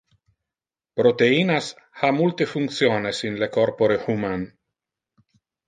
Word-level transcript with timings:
Proteinas 1.01 1.67
ha 2.01 2.11
multe 2.21 2.49
functiones 2.55 3.21
in 3.31 3.39
le 3.45 3.53
corpore 3.61 4.01
human. 4.09 4.51